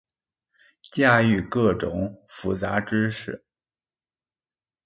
[0.81, 3.37] 駕馭各種複雜知識